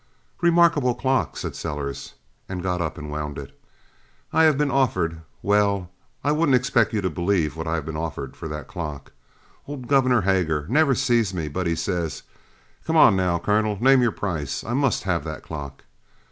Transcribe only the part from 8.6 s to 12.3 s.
clock. Old Gov. Hager never sees me but he says,